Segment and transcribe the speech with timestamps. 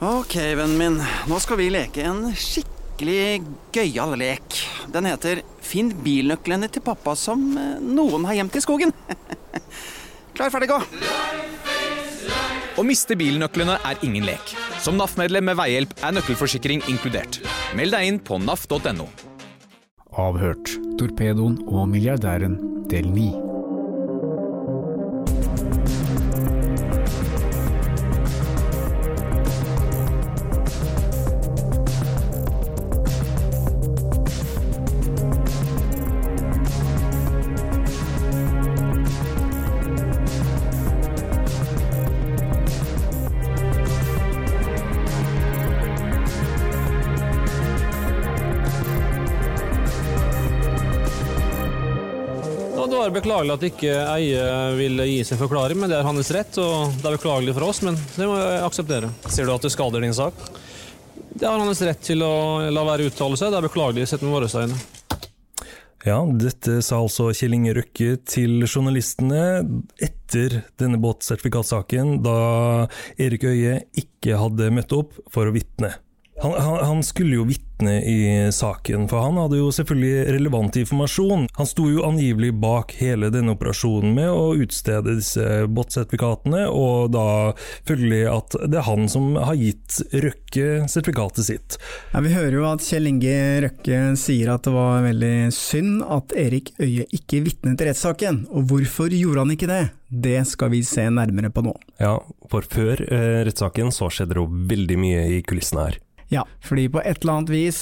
[0.00, 1.02] Ok, vennen min.
[1.28, 3.42] Nå skal vi leke en skikkelig
[3.74, 4.56] gøyal lek.
[4.88, 8.94] Den heter Finn bilnøklene til pappa som eh, noen har gjemt i skogen.
[10.38, 10.80] Klar, ferdig, gå!
[12.80, 14.54] Å miste bilnøklene er ingen lek.
[14.80, 17.42] Som NAF-medlem med veihjelp er nøkkelforsikring inkludert.
[17.76, 19.10] Meld deg inn på naf.no.
[20.16, 20.78] Avhørt.
[20.96, 22.56] Torpedoen og milliardæren
[22.88, 23.49] del 9.
[53.30, 56.56] beklagelig at ikke Eie vil gi sin forklaring, men det er hans rett.
[56.58, 59.10] og Det er beklagelig for oss, men det må jeg akseptere.
[59.30, 60.34] Sier du at det skader din sak?
[61.30, 62.32] Det har hans rett til å
[62.74, 63.52] la være å uttale seg.
[63.52, 64.80] Det er beklagelig sett med våre øyne.
[66.08, 69.60] Ja, dette sa altså Kjell Inge Røkke til journalistene
[70.00, 72.36] etter denne båtsertifikatsaken, da
[73.20, 75.92] Erik Øie ikke hadde møtt opp for å vitne.
[76.40, 81.46] Han, han, han skulle jo vitne i saken, for han hadde jo selvfølgelig relevant informasjon.
[81.56, 87.26] Han sto jo angivelig bak hele denne operasjonen med å utstede disse båtsertifikatene, og da
[87.88, 91.78] følgelig at det er han som har gitt Røkke sertifikatet sitt.
[92.12, 96.34] Ja, vi hører jo at Kjell Inge Røkke sier at det var veldig synd at
[96.38, 99.82] Erik Øie ikke vitnet i rettssaken, og hvorfor gjorde han ikke det?
[100.10, 101.74] Det skal vi se nærmere på nå.
[102.02, 102.16] Ja,
[102.50, 106.00] for før eh, rettssaken så skjedde det jo veldig mye i kulissene her.
[106.30, 107.80] Ja, fordi på et eller annet vis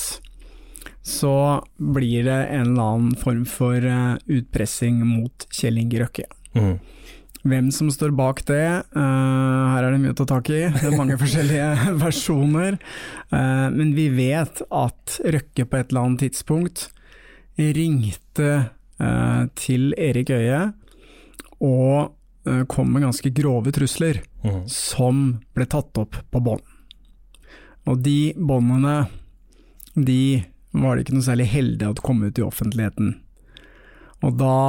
[1.09, 1.33] så
[1.79, 6.25] blir det en eller annen form for eh, utpressing mot Kjell Inge Røkke.
[6.57, 6.75] Mm.
[7.49, 8.65] Hvem som står bak det,
[8.97, 10.65] uh, her er det mye å ta tak i.
[10.75, 12.77] Det er mange forskjellige versjoner.
[13.33, 16.89] Uh, men vi vet at Røkke på et eller annet tidspunkt
[17.59, 18.51] ringte
[19.01, 20.69] uh, til Erik Øie
[21.59, 22.15] og
[22.71, 24.61] kom med ganske grove trusler, Mm.
[24.71, 25.17] som
[25.53, 26.63] ble tatt opp på bånd.
[27.89, 29.07] Og de båndene,
[29.95, 30.45] de
[30.77, 33.17] var det ikke noe særlig heldig at kom ut i offentligheten.
[34.27, 34.61] Og da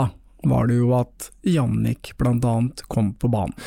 [0.47, 2.55] var det jo at Jannik bl.a.
[2.87, 3.57] kom på banen.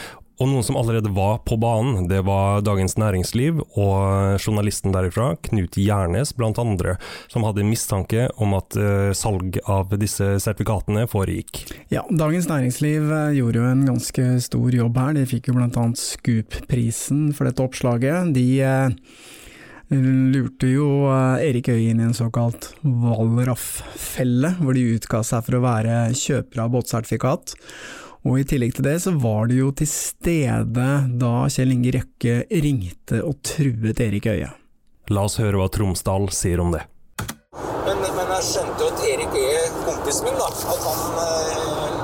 [0.40, 5.76] Og noen som allerede var på banen, det var Dagens Næringsliv og journalisten derifra, Knut
[5.78, 6.96] Gjernes andre,
[7.30, 11.62] som hadde mistanke om at eh, salg av disse sertifikatene foregikk.
[11.94, 15.14] Ja, Dagens Næringsliv eh, gjorde jo en ganske stor jobb her.
[15.14, 15.86] De fikk jo bl.a.
[15.94, 18.34] Scoop-prisen for dette oppslaget.
[18.34, 18.98] De eh,
[19.92, 25.58] lurte jo eh, Erik Høie inn i en såkalt Valraff-felle, hvor de utga seg for
[25.58, 27.54] å være kjøpere av båtsertifikat.
[28.22, 30.88] Og I tillegg til det så var de jo til stede
[31.20, 34.52] da Kjell Inge Røkke ringte og truet Erik Høie.
[35.10, 36.84] La oss høre hva Tromsdal sier om det.
[37.82, 42.01] Men, men jeg skjønte jo at Erik Høie kompisen min, da, at han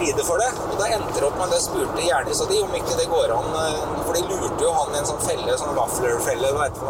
[0.00, 0.48] eh, lide for det.
[0.70, 3.34] Og da endte det opp med jeg spurte Gjernis og de om ikke det går
[3.36, 6.80] an, eh, for de lurte jo han i en sånn felle, sånn wafler-felle, vet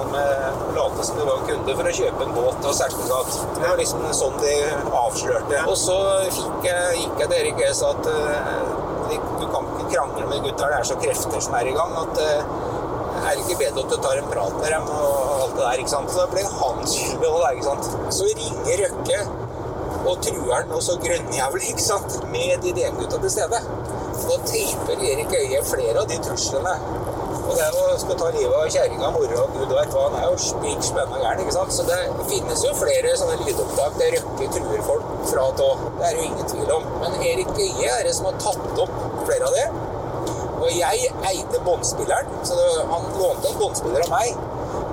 [0.76, 3.38] late som de var kunde for å kjøpe en båt og sertifikat.
[3.58, 4.54] Det var liksom sånn de
[5.04, 5.62] avslørte.
[5.70, 5.98] Og så
[6.38, 8.64] fikk jeg, gikk jeg til Erik og sa at eh,
[9.10, 11.96] de- du kan ikke krangle med gutta, det er så krefter som er i gang,
[12.04, 12.42] at eh,
[13.20, 15.80] er det ikke bedre at du tar en prat med dem og alt det der,
[15.82, 16.10] ikke sant?
[16.14, 17.90] Så det ble han skyldig også der, ikke sant?
[18.16, 19.18] Så ringer Røkke
[20.06, 22.18] og truer han, også grønnjævel, ikke sant?
[22.32, 23.60] Med de DM-gutta til stede.
[24.20, 26.74] Da taper Erik Øie flere av de truslene.
[27.50, 30.16] Og det er jo skal ta livet av kjerringa, mora og gud veit hva, han
[30.20, 31.74] er jo spik spenna gæren, ikke sant?
[31.74, 31.98] Så det
[32.30, 35.88] finnes jo flere sånne lydopptak der Røkke truer folk fra og til.
[35.98, 36.86] Det er jo ingen tvil om.
[37.02, 38.94] Men Erik Øie er det som har tatt opp
[39.26, 39.66] flere av det.
[40.60, 44.49] Og jeg eide båndspilleren, så det, han lånte en båndspiller av meg.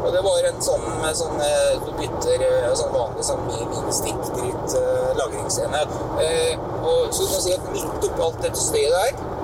[0.08, 2.46] Og det var en sånn med sånn eh, Du bytter
[2.80, 5.98] sånn vanlig sånn mini-stikkdritt eh, lagringsenhet.
[6.24, 9.36] Eh, og så du kan si at midt oppi alt dette støyet der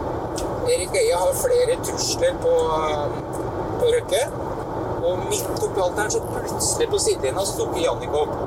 [0.71, 3.15] Erik Øye har flere trusler på, eh,
[3.81, 4.23] på Røkke.
[5.03, 8.37] Og midt oppi alt der, så plutselig på sidelinja så dukker Jannik opp.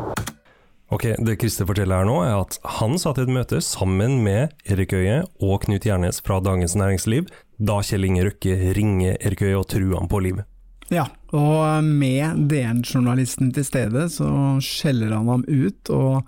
[0.96, 4.54] Ok, Det Christer forteller her nå, er at han satt i et møte sammen med
[4.70, 7.26] Erik Øye og Knut Gjernes fra Dagens Næringsliv,
[7.58, 10.46] da Kjell Inge Røkke ringer Erik Øye og truer ham på livet.
[10.88, 14.28] Ja, og med DN-journalisten til stede, så
[14.64, 16.26] skjeller han ham ut, og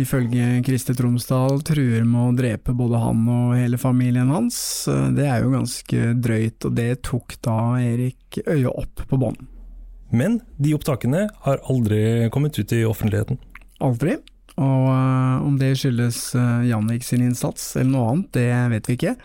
[0.00, 4.58] ifølge Christer Tromsdal truer med å drepe både han og hele familien hans.
[5.16, 9.40] Det er jo ganske drøyt, og det tok da Erik Øye opp på bånd.
[10.14, 13.40] Men de opptakene har aldri kommet ut i offentligheten.
[13.82, 14.18] Aldri.
[14.56, 16.20] Og øh, om det skyldes
[16.64, 19.16] Janvik sin innsats eller noe annet, det vet vi ikke.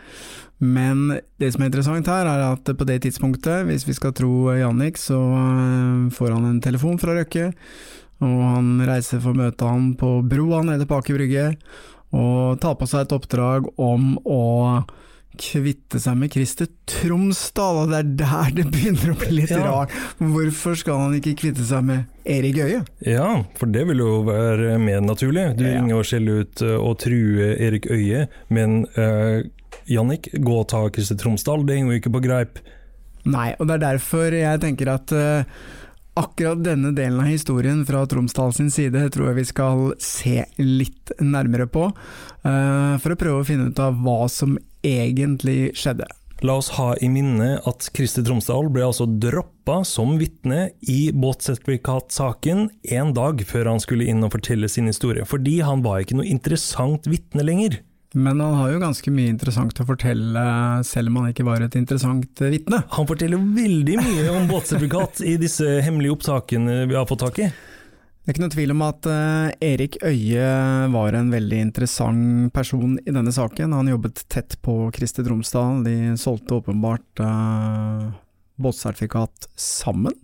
[0.61, 1.07] Men
[1.41, 4.99] det som er interessant her, er at på det tidspunktet, hvis vi skal tro Jannik,
[5.01, 7.47] så eh, får han en telefon fra Røkke,
[8.21, 11.47] og han reiser for å møte ham på broa nede på Aker Brygge,
[12.13, 14.41] og tar på seg et oppdrag om å
[15.41, 19.61] kvitte seg med Christer Tromsdal, og det er der det begynner å bli litt Ja.
[19.65, 19.93] rart.
[20.19, 22.81] Hvorfor skal han ikke kvitte seg med Erik Øie?
[23.07, 25.55] Ja, for det vil jo være mer naturlig.
[25.57, 25.79] Du Ja.
[25.79, 29.41] ringer og skjeller ut eh, og truer Erik Øie, men uh,
[29.89, 32.61] Jannik, gå og ta Christer Tromsdal, det henger jo ikke på greip.
[33.29, 35.43] Nei, og det er derfor jeg tenker at uh,
[36.17, 41.13] akkurat denne delen av historien fra Tromsdal sin side tror jeg vi skal se litt
[41.21, 46.09] nærmere på, uh, for å prøve å finne ut av hva som egentlig skjedde.
[46.41, 52.63] La oss ha i minne at Christer Tromsdal ble altså droppa som vitne i båtsertifikatsaken
[52.97, 56.25] en dag før han skulle inn og fortelle sin historie, fordi han var ikke noe
[56.25, 57.77] interessant vitne lenger.
[58.13, 60.43] Men han har jo ganske mye interessant å fortelle,
[60.83, 62.81] selv om han ikke var et interessant eh, vitne.
[62.97, 67.47] Han forteller veldig mye om båtsertifikat i disse hemmelige opptakene vi har fått tak i.
[68.21, 70.49] Det er ikke noe tvil om at eh, Erik Øie
[70.91, 73.77] var en veldig interessant person i denne saken.
[73.79, 78.11] Han jobbet tett på Kristi Tromsdal, de solgte åpenbart uh,
[78.61, 80.19] båtsertifikat sammen.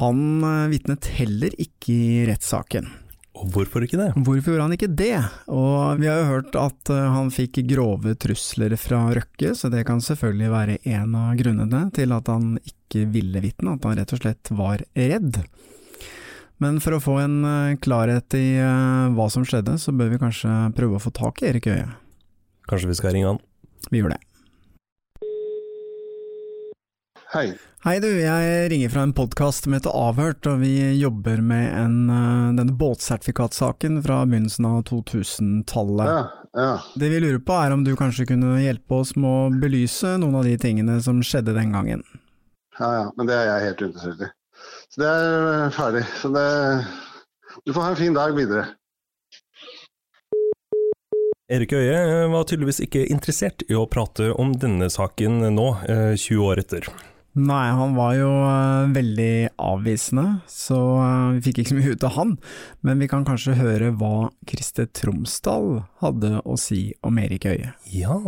[0.00, 2.90] Han vitnet heller ikke i rettssaken.
[3.38, 4.08] Og hvorfor ikke det?
[4.16, 5.18] Hvorfor gjorde han ikke det?
[5.54, 9.84] Og vi har jo hørt at eh, han fikk grove trusler fra Røkke, så det
[9.86, 14.14] kan selvfølgelig være en av grunnene til at han ikke ville vitne, at han rett
[14.16, 15.38] og slett var redd.
[16.58, 20.22] Men for å få en eh, klarhet i eh, hva som skjedde, så bør vi
[20.24, 21.86] kanskje prøve å få tak i Erik Øie.
[22.66, 23.42] Kanskje vi skal ringe han?
[23.92, 24.22] Vi gjør det.
[27.28, 27.52] Hei.
[27.86, 31.98] Hei du, jeg ringer fra en podkast som heter Avhørt, og vi jobber med en,
[32.10, 36.08] eh, denne båtsertifikatsaken fra begynnelsen av 2000-tallet.
[36.10, 36.24] Ja,
[36.58, 36.72] ja.
[36.98, 40.34] Det vi lurer på er om du kanskje kunne hjelpe oss med å belyse noen
[40.40, 42.02] av de tingene som skjedde den gangen.
[42.80, 43.04] Ja, ja.
[43.14, 44.30] Men det er jeg helt interessert i.
[44.90, 46.02] Så det er øh, ferdig.
[46.18, 46.48] Så det
[47.62, 48.64] Du får ha en fin dag videre.
[51.46, 56.16] Erik Øie eh, var tydeligvis ikke interessert i å prate om denne saken nå, eh,
[56.18, 56.90] 20 år etter.
[57.36, 59.32] Nei, han var jo eh, veldig
[59.62, 62.34] avvisende, så eh, vi fikk ikke så mye ut av han.
[62.86, 67.74] Men vi kan kanskje høre hva Christer Tromsdal hadde å si om Erik Øie.
[67.92, 68.18] Ja.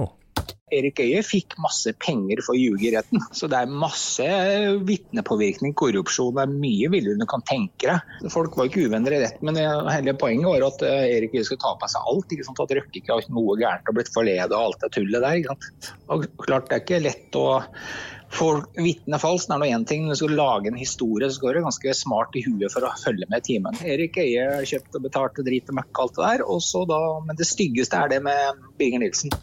[0.71, 3.25] Erik Øie fikk masse penger for å ljuge i retten.
[3.35, 4.29] Så det er masse
[4.87, 8.31] vitnepåvirkning, korrupsjon, det er mye villere enn du kan tenke deg.
[8.31, 11.65] Folk var ikke uvenner i retten, men hele poenget var at eh, Erik Øie skulle
[11.65, 12.37] ta på seg alt.
[12.37, 12.63] Ikke sant?
[12.63, 15.43] At Røkke ikke har noe gærent og blitt forledet og alt det tullet der.
[15.43, 15.93] Ikke sant?
[16.15, 17.47] Og klart det er ikke lett å
[18.31, 19.51] få vitne falskt.
[19.51, 22.37] Er nå én ting, når du skal lage en historie, så skal du ganske smart
[22.39, 23.79] i huet for å følge med timen.
[23.85, 26.45] Erik Øie kjøpte og betalte drit og møkk alt det der.
[26.47, 29.35] Og så da, men det styggeste er det med Birger Nilsen.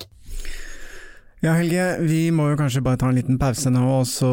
[1.38, 4.30] Ja Helge, vi må jo kanskje bare ta en liten pause nå og så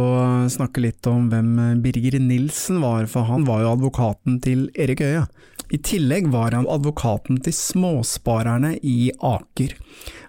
[0.49, 1.51] snakke litt om hvem
[1.85, 5.27] Birger Nilsen var, for han var jo advokaten til Erik Øie.
[5.69, 9.75] I tillegg var han advokaten til småsparerne i Aker.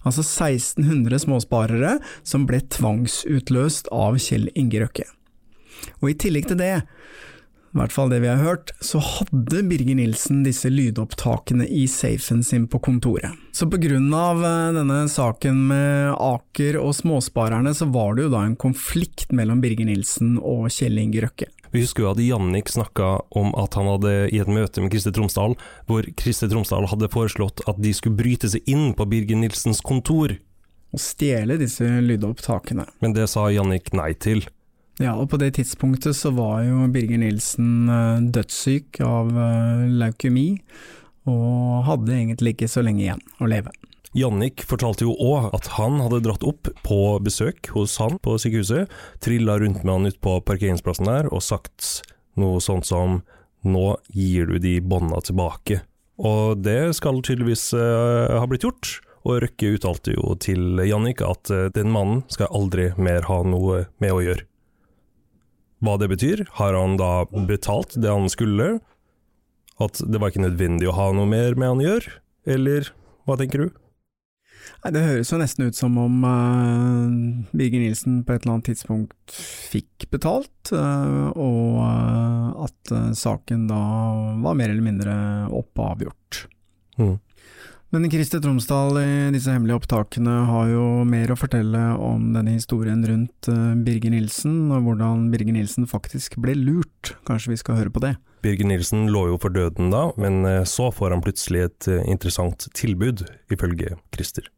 [0.03, 1.93] Altså 1600 småsparere
[2.27, 5.07] som ble tvangsutløst av Kjell Inge Røkke.
[6.01, 6.73] Og i tillegg til det,
[7.75, 12.39] i hvert fall det vi har hørt, så hadde Birger Nilsen disse lydopptakene i safen
[12.47, 13.35] sin på kontoret.
[13.51, 18.31] Så på grunn av eh, denne saken med Aker og småsparerne, så var det jo
[18.33, 21.49] da en konflikt mellom Birger Nilsen og Kjell Inge Røkke.
[21.75, 25.11] Vi husker jo at Jannik snakka om at han hadde i et møte med Christer
[25.11, 25.57] Tromsdal,
[25.89, 30.37] hvor Christer Tromsdal hadde foreslått at de skulle bryte seg inn på Birger Nilsens kontor,
[30.95, 32.85] Og stjele disse lydopptakene.
[33.03, 34.45] men det sa Jannik nei til.
[35.01, 40.53] Ja, og på det tidspunktet så var jo Birger Nilsen eh, dødssyk av eh, leukemi,
[41.27, 43.73] og hadde egentlig ikke så lenge igjen å leve.
[44.15, 48.87] Jannik fortalte jo òg at han hadde dratt opp på besøk hos han på sykehuset,
[49.19, 52.05] trilla rundt med han ut på parkeringsplassen der og sagt
[52.39, 53.23] noe sånt som
[53.65, 55.81] 'nå gir du de bånda tilbake'.
[56.23, 61.51] Og det skal tydeligvis uh, ha blitt gjort, og Røkke uttalte jo til Jannik at
[61.51, 64.47] uh, den mannen skal aldri mer ha noe med å gjøre.
[65.83, 66.45] Hva det betyr?
[66.59, 68.77] Har han da betalt det han skulle?
[69.81, 72.13] At det var ikke nødvendig å ha noe mer med han å gjøre?
[72.55, 72.93] Eller
[73.27, 73.81] hva tenker du?
[74.85, 78.69] Nei, Det høres jo nesten ut som om uh, Birger Nilsen på et eller annet
[78.71, 83.81] tidspunkt fikk betalt, uh, og uh, at saken da
[84.45, 85.15] var mer eller mindre
[85.53, 86.45] oppe avgjort.
[87.01, 87.17] Mm.
[87.95, 92.99] Men Christer Tromsdal i disse hemmelige opptakene har jo mer å fortelle om denne historien
[93.07, 97.13] rundt eh, Birger Nilsen, og hvordan Birger Nilsen faktisk ble lurt.
[97.23, 98.11] Kanskje vi skal høre på det?
[98.43, 102.03] Birger Nilsen lå jo for døden da, men eh, så får han plutselig et eh,
[102.11, 103.23] interessant tilbud,
[103.55, 104.51] ifølge Christer.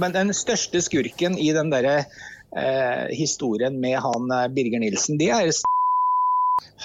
[0.00, 5.52] Men den største skurken i den derre eh, historien med han Birger Nilsen, det er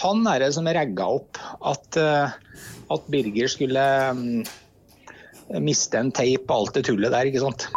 [0.04, 1.40] han er det som ragga opp
[1.72, 3.86] at, at Birger skulle
[4.18, 4.42] mm,
[5.58, 7.70] miste en teip og alt det tullet der, ikke sant.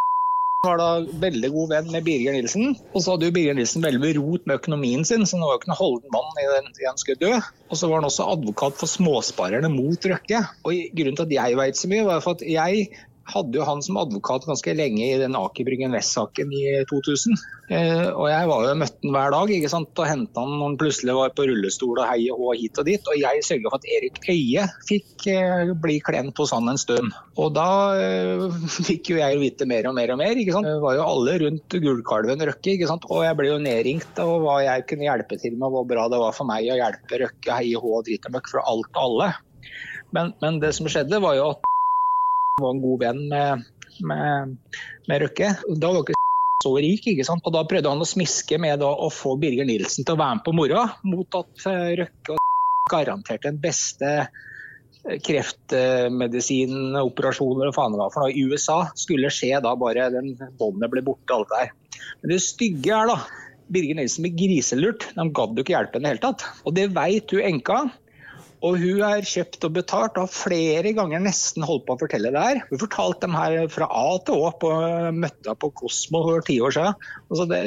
[0.63, 0.91] Var da
[1.25, 4.61] veldig god venn med Birger Nilsen, og så hadde jo Birger Nilsen veldig rot med
[4.61, 7.23] økonomien sin, så han var jo ikke noen holden mann i den tida han skulle
[7.25, 7.41] dø.
[7.67, 10.45] Og så var han også advokat for småsparerne mot Røkke.
[10.63, 12.87] Og grunnen til at jeg veit så mye, var for at jeg
[13.31, 17.37] hadde jo han som advokat ganske lenge i den Aker Bryggen Vest-saken i 2000.
[17.73, 19.93] Eh, og jeg var jo møtte han hver dag ikke sant?
[19.97, 23.11] og henta han når han plutselig var på rullestol og heie og hit og dit.
[23.13, 27.15] Og jeg sørga for at Erik Øie fikk eh, bli klent hos han en stund.
[27.41, 27.69] Og da
[28.01, 28.47] eh,
[28.91, 30.37] fikk jo jeg vite mer og mer og mer.
[30.37, 30.69] ikke sant?
[30.69, 32.77] Det var jo alle rundt gullkalven Røkke.
[32.77, 33.09] ikke sant?
[33.11, 36.21] Og jeg ble jo nedringt av hva jeg kunne hjelpe til med, hvor bra det
[36.23, 39.03] var for meg å hjelpe Røkke, heie hå og drit og møkk for alt og
[39.07, 39.33] alle.
[40.13, 41.72] Men, men det som skjedde, var jo at
[42.61, 43.63] var en god venn med,
[44.01, 44.57] med,
[45.09, 45.49] med Røkke.
[45.81, 46.15] Da var ikke
[46.65, 47.47] så rik, ikke sant?
[47.49, 50.45] og da prøvde han å smiske med å få Birger Nilsen til å være med
[50.47, 51.55] på moroa, mot at
[52.03, 52.41] Røkke og
[52.93, 54.09] garanterte den beste
[55.03, 60.29] kreftmedisinoperasjoner og faen hva for noe i USA skulle skje da bare den
[60.61, 61.71] båndet ble borte alt det der.
[62.21, 63.17] Men det stygge er da
[63.73, 65.03] Birger Nilsen ble griselurt.
[65.17, 66.41] De gadd jo ikke hjelpe henne i det hele tatt.
[66.69, 67.79] Og det veit hun enka.
[68.63, 72.31] Og hun er kjøpt og betalt og har flere ganger nesten holdt på å fortelle
[72.35, 72.61] det her.
[72.71, 74.71] Hun fortalte dem her fra A til Å på
[75.17, 77.09] møtta på Kosmo for ti år siden.
[77.33, 77.63] Altså det,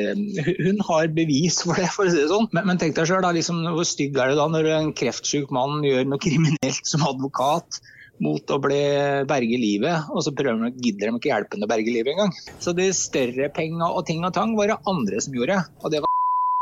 [0.61, 2.47] hun har bevis for det, for å si det sånn.
[2.55, 5.83] Men, men tenk deg sjøl, liksom, hvor stygg er det da når en kreftsyk mann
[5.83, 7.81] gjør noe kriminelt som advokat?
[8.23, 8.81] mot å bli
[9.27, 12.31] berge livet, og så prøver de, gidder de ikke hjelpe henne å berge livet engang.
[12.63, 15.63] Så de større penga og ting og tang var det andre som gjorde.
[15.81, 16.04] og det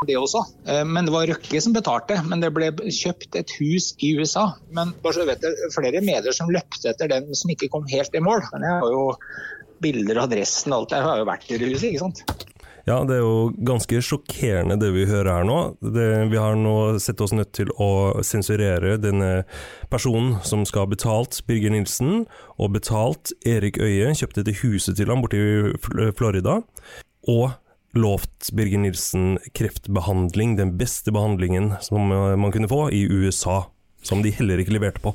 [0.08, 0.44] det også.
[0.90, 2.20] Men det var Røkke som betalte.
[2.28, 4.50] Men det ble kjøpt et hus i USA.
[4.76, 8.16] Men bare så vet jeg, flere medier som løpte etter den som ikke kom helt
[8.16, 8.46] i mål.
[8.54, 9.06] Men jeg har jo
[9.84, 10.98] bilder og adressen og alt.
[10.98, 12.50] Jeg har jo vært i det huset, ikke sant.
[12.84, 15.60] Ja, det er jo ganske sjokkerende det vi hører her nå.
[15.80, 19.46] Det, vi har nå sett oss nødt til å sensurere denne
[19.92, 22.26] personen som skal ha betalt Birger Nilsen,
[22.60, 26.60] og betalt Erik Øie, kjøpte dette huset til ham borte i Florida.
[27.32, 27.54] Og
[27.98, 33.64] lovt Birger Nilsen kreftbehandling, den beste behandlingen som man kunne få i USA,
[34.02, 35.14] som de heller ikke leverte på.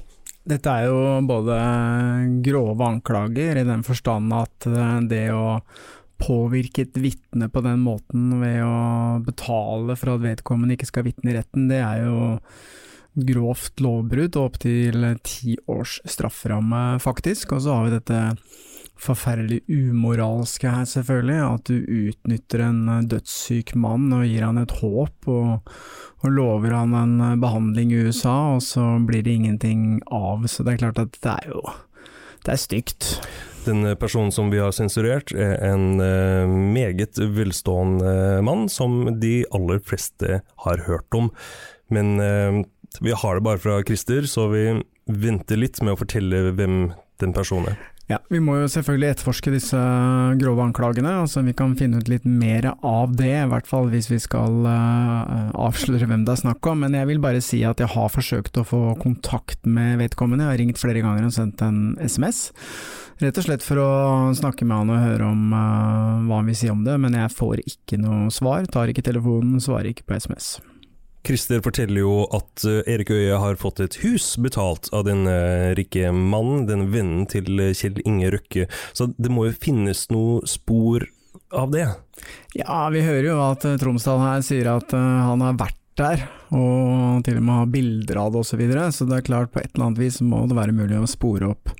[0.49, 1.57] Dette er jo både
[2.47, 4.69] grove anklager, i den forstand at
[5.11, 5.59] det å
[6.19, 11.33] påvirke et vitne på den måten ved å betale for at vedkommende ikke skal vitne
[11.33, 12.17] i retten, det er jo
[13.29, 17.55] grovt lovbrudd og opptil ti års strafferamme, faktisk.
[17.57, 18.23] Og så har vi dette
[19.03, 24.75] forferdelig umoralske her, selvfølgelig, at du utnytter en eh, dødssyk mann og gir han et
[24.81, 25.75] håp, og,
[26.23, 30.49] og, lover han en eh, behandling i USA, og så blir det ingenting av.
[30.51, 31.63] Så det er klart at det er jo
[32.47, 33.07] Det er stygt.
[33.67, 35.99] Den personen som vi har sensurert, er en
[36.73, 41.29] meget velstående mann, som de aller fleste har hørt om.
[41.91, 42.17] Men
[43.03, 44.65] vi har det bare fra Christer, så vi
[45.11, 47.98] venter litt med å fortelle hvem den personen er.
[48.09, 49.79] Ja, Vi må jo selvfølgelig etterforske disse
[50.41, 51.11] grove anklagene.
[51.21, 54.65] altså Vi kan finne ut litt mer av det, i hvert fall hvis vi skal
[54.65, 56.81] uh, avsløre hvem det er snakk om.
[56.87, 60.47] Men jeg vil bare si at jeg har forsøkt å få kontakt med vedkommende.
[60.47, 62.47] Jeg har ringt flere ganger og sendt en SMS.
[63.21, 63.91] Rett og slett for å
[64.39, 67.37] snakke med han og høre om uh, hva han vil si om det, men jeg
[67.37, 68.65] får ikke noe svar.
[68.73, 70.55] Tar ikke telefonen, svarer ikke på SMS.
[71.29, 76.11] Christer forteller jo at eh, Erik Øie har fått et hus betalt av denne rike
[76.15, 81.05] mannen, den vennen til Kjell Inge Røkke, så det må jo finnes noe spor
[81.53, 81.87] av det?
[82.57, 86.23] Ja, vi hører jo at eh, Tromsdal her sier at eh, han har vært der,
[86.55, 89.53] og til og med har bilder av det osv., så, videre, så det er klart
[89.53, 91.75] på et eller annet vis må det være mulig å spore opp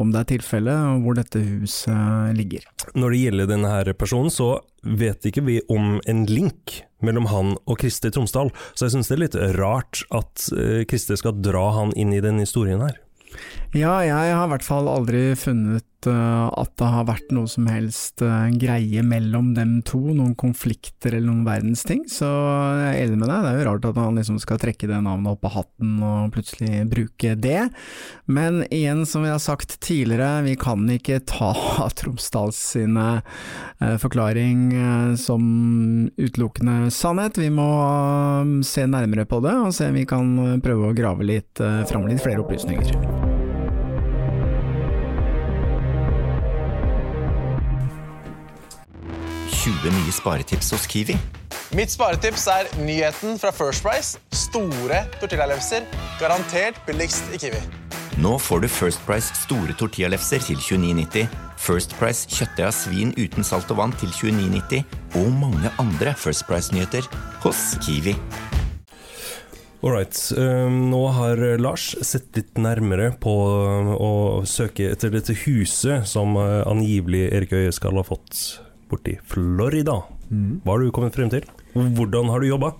[0.00, 2.64] om det er tilfellet, og hvor dette huset ligger.
[2.96, 7.54] Når det gjelder denne her personen, så vet ikke vi om en link mellom han
[7.66, 10.48] og Kristi Tromsdal, så jeg syns det er litt rart at
[10.90, 13.00] Kristi skal dra han inn i denne historien her.
[13.72, 17.64] Ja, jeg har i hvert fall aldri funnet uh, at det har vært noe som
[17.72, 23.22] helst uh, greie mellom dem to, noen konflikter eller noen verdensting, så jeg er enig
[23.22, 25.56] med deg, det er jo rart at han liksom skal trekke det navnet opp av
[25.56, 27.64] hatten og plutselig bruke det.
[28.28, 31.54] Men igjen, som vi har sagt tidligere, vi kan ikke ta
[31.96, 35.42] Tromsdals sine uh, forklaring som
[36.20, 37.40] utelukkende sannhet.
[37.40, 37.72] Vi må
[38.68, 42.20] se nærmere på det, og se om vi kan prøve å grave litt fram litt
[42.20, 43.31] flere opplysninger.
[49.62, 51.14] 20 nye sparetips hos Kiwi.
[51.78, 54.18] Mitt sparetips er nyheten fra First Price.
[54.34, 55.84] Store tortillalefser.
[56.18, 57.60] Garantert billigst i Kiwi.
[58.18, 61.30] Nå får du First Price store tortillalefser til 29,90,
[61.62, 64.82] First Price kjøttdeig av svin uten salt og vann til 29,90
[65.22, 67.06] og mange andre First Price-nyheter
[67.46, 68.16] hos Kiwi.
[69.82, 70.18] Alright.
[70.34, 73.38] Um, nå har Lars sett litt nærmere på
[73.94, 78.42] å søke etter dette huset som uh, angivelig Erik Øye skal ha fått
[78.92, 79.98] borti Florida.
[80.30, 80.62] Mm.
[80.62, 81.48] Hva har du kommet frem til?
[81.74, 82.74] Hvordan har du jobba?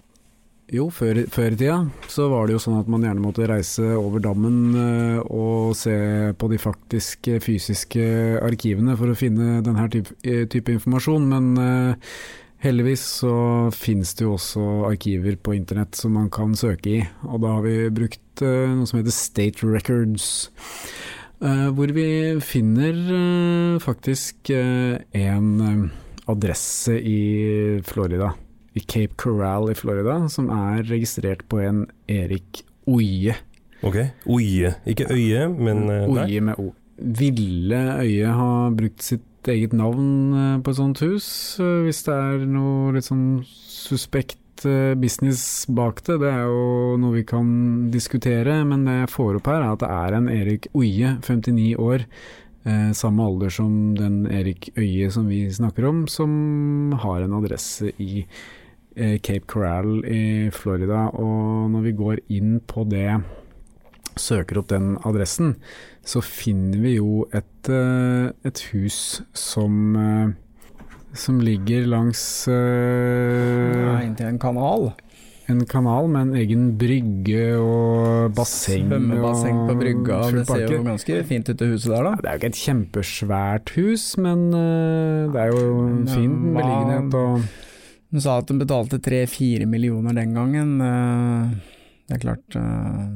[0.73, 1.75] Jo, før, før i tida
[2.09, 5.97] så var det jo sånn at man gjerne måtte reise over dammen eh, og se
[6.39, 8.07] på de faktiske fysiske
[8.41, 12.17] arkivene for å finne denne type, eh, type informasjon, men eh,
[12.65, 13.35] heldigvis så
[13.77, 17.67] finnes det jo også arkiver på internett som man kan søke i, og da har
[17.67, 20.49] vi brukt noe som heter State Records.
[21.43, 22.07] hvor vi
[22.41, 22.97] finner
[23.83, 25.91] faktisk en
[26.31, 28.33] adresse i Florida
[28.73, 33.35] i Cape Coral i Florida, som er registrert på en Erik Oie.
[33.83, 33.99] Ok,
[34.31, 34.75] Oie.
[34.89, 36.73] Ikke øye, men uh, Oie med O.
[36.97, 41.27] Ville Øye ha brukt sitt eget navn eh, på et sånt hus,
[41.59, 44.39] eh, hvis det er noe litt sånn suspekt
[45.03, 46.21] business bak det.
[46.23, 47.49] Det er jo noe vi kan
[47.91, 51.73] diskutere, men det jeg får opp her er at det er en Erik Oie, 59
[51.83, 52.05] år,
[52.65, 57.93] eh, samme alder som den Erik Øye som vi snakker om, som har en adresse
[57.99, 58.25] i
[58.97, 61.09] eh, Cape Coral i Florida.
[61.15, 63.21] Og når vi går inn på det,
[64.21, 65.57] søker opp den adressen,
[66.05, 70.33] så finner vi jo et, eh, et hus som eh,
[71.13, 74.93] som ligger langs Ja, uh, inntil en kanal.
[75.53, 78.89] En kanal med en egen brygge og basseng.
[78.91, 80.21] Svømmebasseng på brygga.
[80.35, 82.15] Det ser jo ganske fint ut det huset der, da.
[82.19, 86.33] Det er jo ikke et kjempesvært hus, men uh, det er jo en Men, fin
[86.33, 87.19] ja, beliggenhet.
[87.21, 90.75] Og Hun sa at hun betalte tre-fire millioner den gangen.
[90.81, 91.53] Uh,
[92.09, 93.13] Det er klart uh,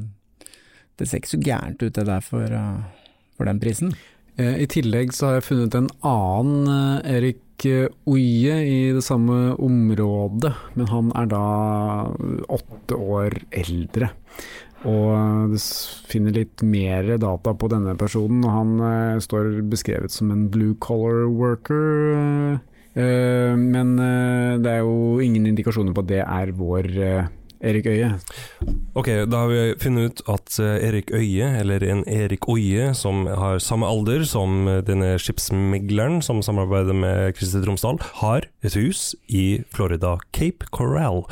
[0.96, 2.84] Det ser ikke så gærent ut det der for, eh,
[3.36, 3.90] for den prisen.
[4.36, 9.04] Eh, I tillegg så har jeg funnet en annen eh, Erik eh, Oie i det
[9.04, 11.44] samme området, men han er da
[12.52, 14.10] åtte år eldre.
[14.86, 15.56] Og du
[16.10, 21.24] finner litt mer data på denne personen, og han står beskrevet som en blue collar
[21.32, 22.60] worker.
[22.94, 23.96] men
[24.62, 26.86] det er jo ingen indikasjoner på at det er vår
[27.64, 28.10] Erik Øie.
[28.96, 33.26] Ok, da har vi funnet ut at eh, Erik Øie, eller en Erik Oie, som
[33.26, 39.14] har samme alder som eh, denne skipsmegleren som samarbeider med Christer Tromsdal, har et hus
[39.28, 41.24] i Florida, Cape Coral.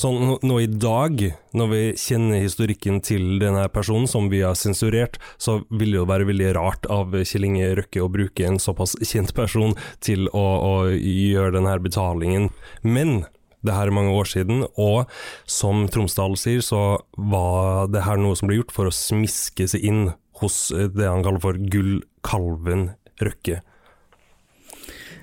[0.00, 1.18] Så nå i dag,
[1.52, 6.06] når vi kjenner historikken til denne personen som vi har sensurert, så vil det jo
[6.08, 10.46] være veldig rart av Kjell Inge Røkke å bruke en såpass kjent person til å,
[10.46, 12.48] å gjøre denne betalingen.
[12.86, 13.22] Men
[13.66, 15.10] det her er mange år siden, og
[15.48, 19.84] som Tromsdal sier, så var det her noe som ble gjort for å smiske seg
[19.84, 20.04] inn
[20.40, 23.60] hos eh, det han kaller for gullkalven Røkke.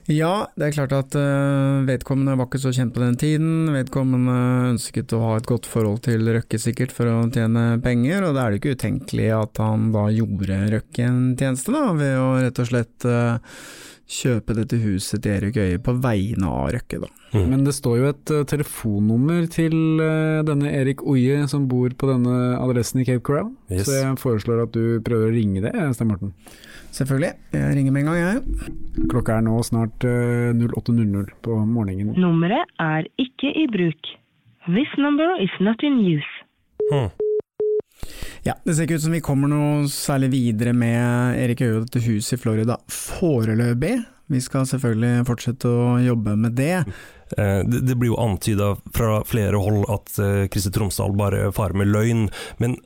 [0.07, 3.73] Ja, det er klart at eh, vedkommende var ikke så kjent på den tiden.
[3.73, 4.35] Vedkommende
[4.69, 8.45] ønsket å ha et godt forhold til Røkke sikkert for å tjene penger, og da
[8.45, 12.63] er det ikke utenkelig at han da gjorde Røkke en tjeneste, da, ved å rett
[12.63, 13.59] og slett eh,
[14.07, 17.09] kjøpe dette huset til Erik Øye på vegne av Røkke, da.
[17.35, 22.09] Men det står jo et uh, telefonnummer til uh, denne Erik Oie som bor på
[22.09, 23.51] denne adressen i Cape Coral.
[23.67, 23.85] Yes.
[23.89, 26.31] Så jeg foreslår at du prøver å ringe det, Stein Morten.
[26.95, 27.33] Selvfølgelig.
[27.53, 28.71] Jeg ringer med en gang, jeg.
[29.11, 32.15] Klokka er nå snart uh, 08.00 på morgenen.
[32.15, 34.15] Nummeret er ikke i bruk.
[34.71, 37.26] This number is not in use.
[38.47, 41.87] Ja, det ser ikke ut som vi kommer noe særlig videre med Erik Øye og
[41.87, 43.97] dette huset i Florida foreløpig.
[44.31, 46.85] Vi skal selvfølgelig fortsette å jobbe med det.
[47.37, 50.13] Eh, Det, blir jo antyda fra flere hold at
[50.51, 52.27] Kristi Tromsdal bare farer med løgn,
[52.59, 52.77] men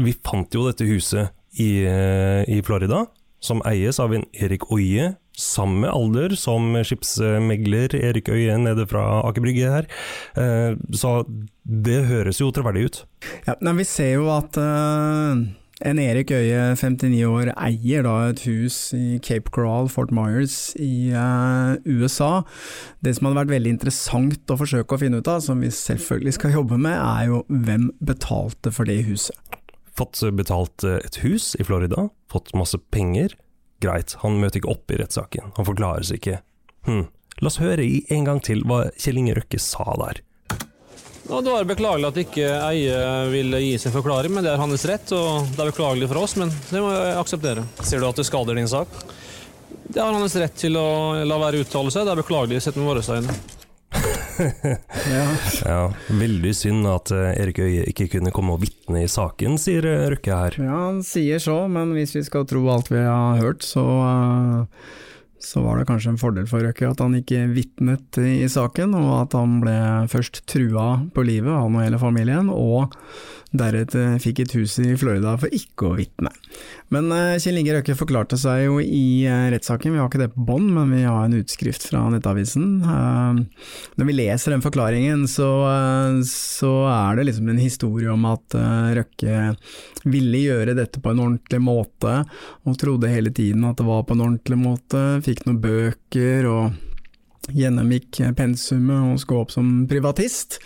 [0.00, 3.04] vi fant jo dette huset i, eh, i Florida,
[3.40, 9.44] som eies av en Erik Oie, samme alder som skipsmegler Erik Øie nede fra Aker
[9.44, 9.88] Brygge her.
[10.36, 11.24] Eh, Så
[11.64, 13.00] det høres jo troverdig ut.
[13.46, 15.40] Ja, vi ser jo at eh,
[15.80, 21.08] en Erik Øie, 59 år, eier da et hus i Cape Coral, Fort Myers i
[21.08, 22.42] eh, USA.
[23.00, 26.36] Det som hadde vært veldig interessant å forsøke å finne ut av, som vi selvfølgelig
[26.36, 29.36] skal jobbe med, er jo hvem betalte for det huset.
[30.00, 33.34] Fått betalt eh, et hus i Florida, fått masse penger.
[33.84, 36.40] Greit, han møter ikke opp i rettssaken, han forklarer seg ikke.
[36.88, 37.06] Hm.
[37.40, 40.22] La oss høre i en gang til hva Kjell Inge Røkke sa der.
[41.30, 42.96] Ja, det var beklagelig at ikke Eie
[43.30, 45.12] vil gi sin forklaring, men det er hans rett.
[45.14, 47.64] og Det er beklagelig for oss, men det må jeg akseptere.
[47.84, 48.90] Sier du at det skader din sak?
[49.86, 50.88] Det har hans rett til å
[51.28, 52.08] la være uttale seg.
[52.08, 53.36] Det er beklagelig sett med våre øyne.
[55.14, 55.26] ja.
[55.66, 55.82] ja.
[56.08, 60.08] Veldig synd at eh, Erik Øie ikke kunne komme og vitne i saken, sier eh,
[60.14, 60.58] Røkke her.
[60.60, 64.90] Ja, han sier så, men hvis vi skal tro alt vi har hørt, så uh,
[65.40, 69.12] så var det kanskje en fordel for Røkke at han ikke vitnet i saken, og
[69.22, 69.76] at han ble
[70.12, 72.92] først trua på livet, han og hele familien, og
[73.50, 76.30] deretter fikk et hus i Florida for ikke å vitne.
[76.94, 80.30] Men uh, Kjell Inge Røkke forklarte seg jo i uh, rettssaken, vi har ikke det
[80.34, 82.68] på bånd, men vi har en utskrift fra Nettavisen.
[82.84, 83.40] Uh,
[83.98, 85.50] når vi leser den forklaringen, så,
[86.26, 88.54] så, er det liksom en historie om at
[88.96, 89.54] Røkke
[90.10, 92.20] ville gjøre dette på en ordentlig måte,
[92.66, 96.89] og trodde hele tiden at det var på en ordentlig måte, fikk noen bøker og
[97.48, 100.58] gjennomgikk pensumet og skulle opp som privatist.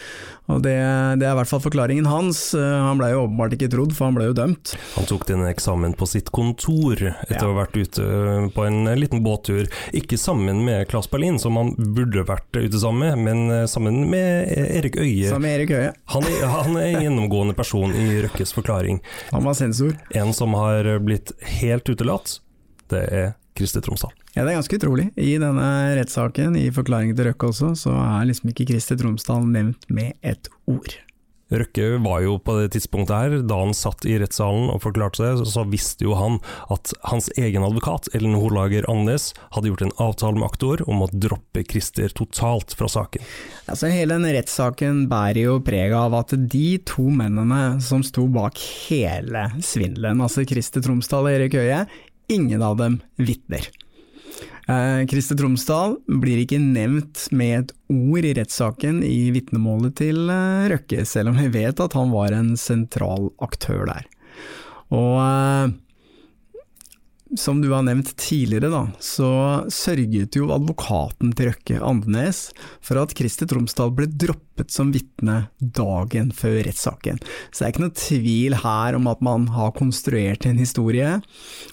[0.52, 0.74] Og det,
[1.20, 2.50] det, er i hvert fall forklaringen hans.
[2.58, 4.74] Han ble jo åpenbart ikke trodd, for han ble jo dømt.
[4.98, 7.46] Han tok denne eksamen på sitt kontor etter ja.
[7.46, 8.08] å ha vært ute
[8.52, 9.70] på en liten båttur.
[9.96, 14.52] Ikke sammen med Claes Berlin, som han burde vært ute sammen med, men sammen med
[14.52, 15.30] Erik Øie.
[15.30, 15.94] Sammen med Erik Øie.
[16.12, 19.00] Han, er, han er en gjennomgående person i Røkkes forklaring.
[19.32, 19.96] Han var sensor.
[20.12, 21.32] En som har blitt
[21.62, 22.38] helt utelatt,
[22.92, 24.12] det er Christer Tromsdal.
[24.34, 25.08] Ja, det er ganske utrolig.
[25.14, 29.86] I denne rettssaken, i forklaringen til Røkke også, så er liksom ikke Christer Tromsdal nevnt
[29.86, 30.96] med et ord.
[31.54, 35.42] Røkke var jo på det tidspunktet her, da han satt i rettssalen og forklarte seg,
[35.46, 36.40] så visste jo han
[36.72, 41.10] at hans egen advokat, Ellen Horlager Andes, hadde gjort en avtale med aktor om å
[41.12, 43.22] droppe Christer totalt fra saken.
[43.68, 48.58] Altså Hele den rettssaken bærer jo preg av at de to mennene som sto bak
[48.88, 51.84] hele svindelen, altså Christer Tromsdal og Erik Høie,
[52.32, 53.68] ingen av dem vitner.
[54.64, 60.68] Eh, Christer Tromsdal blir ikke nevnt med et ord i rettssaken i vitnemålet til eh,
[60.72, 64.08] Røkke, selv om vi vet at han var en sentral aktør der.
[64.94, 65.74] Og eh,
[67.36, 69.28] som du har nevnt tidligere, da, så
[69.72, 72.48] sørget jo advokaten til Røkke, Andenes,
[72.84, 77.20] for at Christer Tromsdal ble droppet som vitne dagen før rettssaken.
[77.50, 81.16] Så det er ikke noe tvil her om at man har konstruert en historie,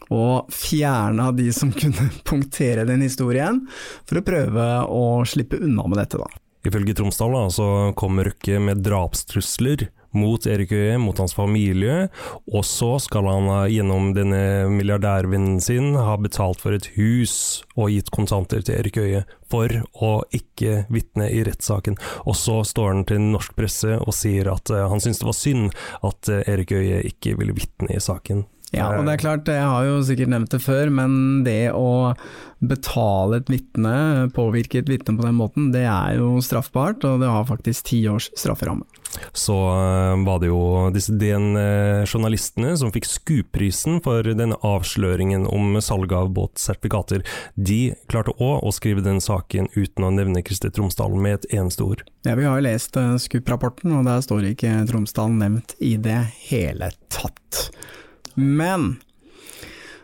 [0.09, 3.63] og fjerna de som kunne punktere den historien,
[4.09, 6.29] for å prøve å slippe unna med dette, da.
[6.67, 12.09] Ifølge Tromsdal da, så kom Røkke med drapstrusler mot Erik Øye, mot hans familie,
[12.51, 18.11] og så skal han gjennom denne milliardærvennen sin ha betalt for et hus og gitt
[18.13, 21.99] kontanter til Erik Øye for å ikke vitne i rettssaken.
[22.25, 25.37] Og så står han til norsk presse og sier at uh, han syns det var
[25.37, 25.69] synd
[26.07, 28.45] at uh, Erik Øye ikke ville vitne i saken.
[28.71, 32.13] Ja, og det er klart, jeg har jo sikkert nevnt det før, men det å
[32.63, 37.33] betale et vitne, påvirke et vitne på den måten, det er jo straffbart, og det
[37.33, 38.87] har faktisk ti års strafferamme.
[39.33, 40.61] Så uh, var det jo
[40.95, 47.25] disse DN-journalistene som fikk SKU-prisen for denne avsløringen om salg av båtsertifikater.
[47.55, 51.85] De klarte òg å skrive den saken uten å nevne Kristi Tromsdal med et eneste
[51.85, 52.05] ord.
[52.27, 56.19] Ja, Vi har jo lest uh, SKUP-rapporten, og der står ikke Tromsdal nevnt i det
[56.49, 57.67] hele tatt.
[58.35, 58.95] Men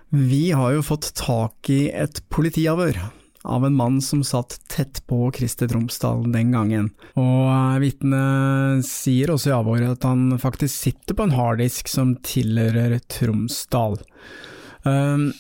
[0.09, 2.99] vi har jo fått tak i et politiavhør
[3.47, 6.91] av en mann som satt tett på Christer Tromsdal den gangen.
[7.15, 12.15] Og eh, vitnet sier også i avhøret at han faktisk sitter på en harddisk som
[12.27, 13.99] tilhører Tromsdal.
[14.83, 15.31] Um,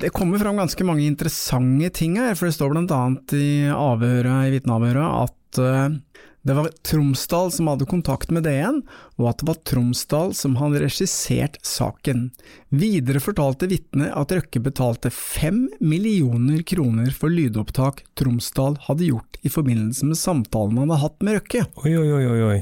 [0.00, 4.54] det kommer fram ganske mange interessante ting her, for det står annet i avhøret, i
[4.56, 5.98] vitneavhøret at uh,
[6.42, 8.80] det var Tromsdal som hadde kontakt med DN,
[9.20, 12.30] og at det var Tromsdal som hadde regissert saken.
[12.74, 19.52] Videre fortalte vitnet at Røkke betalte fem millioner kroner for lydopptak Tromsdal hadde gjort i
[19.54, 21.64] forbindelse med samtalen han hadde hatt med Røkke.
[21.84, 22.60] Oi, oi, oi, oi.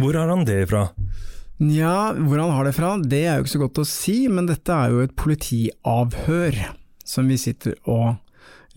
[0.00, 0.90] Hvor har han det fra?
[1.60, 4.46] Nja, hvor han har det fra, det er jo ikke så godt å si, men
[4.48, 6.62] dette er jo et politiavhør
[7.04, 8.16] som vi sitter og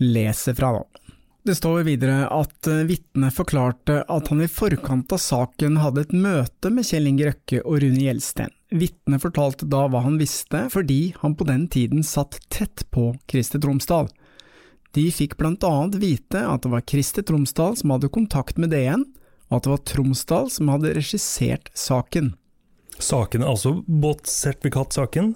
[0.00, 1.03] leser fra, da.
[1.44, 6.14] Det står videre at eh, vitnet forklarte at han i forkant av saken hadde et
[6.16, 8.54] møte med Kjell Inge Røkke og Rune Gjelsten.
[8.72, 13.60] Vitnet fortalte da hva han visste, fordi han på den tiden satt tett på Krister
[13.60, 14.08] Tromsdal.
[14.96, 19.04] De fikk blant annet vite at det var Krister Tromsdal som hadde kontakt med DN,
[19.52, 22.32] og at det var Tromsdal som hadde regissert saken.
[22.96, 25.34] Saken altså båtsertifikatsaken?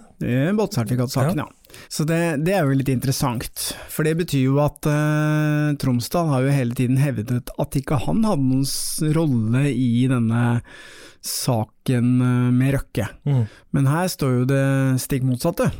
[0.57, 1.51] Båtsertifikatsaken, ja.
[1.51, 1.58] ja.
[1.88, 6.46] Så det, det, er jo litt interessant, for det betyr jo at uh, Tromsdal har
[6.46, 10.46] jo hele tiden hevdet at ikke han hadde noen rolle i denne
[11.24, 13.11] saken uh, med Røkke.
[13.28, 13.44] Mm.
[13.76, 14.64] Men her står jo det
[15.04, 15.70] stikk motsatte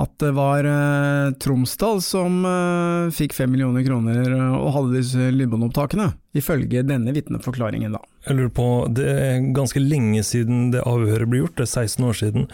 [0.00, 5.30] at det var eh, Tromsdal som eh, fikk fem millioner kroner eh, og hadde disse
[5.34, 8.02] lydbåndopptakene, ifølge denne vitneforklaringen, da.
[8.28, 12.06] Jeg lurer på, det er ganske lenge siden det avhøret ble gjort, det er 16
[12.06, 12.48] år siden.